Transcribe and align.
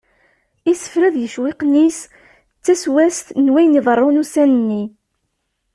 Isefra 0.71 1.09
d 1.13 1.15
yicewwiqen-is 1.19 1.99
d 2.07 2.09
ttaswast 2.57 3.27
n 3.43 3.45
wayen 3.51 3.79
iḍeṛṛun 3.79 4.21
ussan 4.21 4.51
nni. 4.59 4.83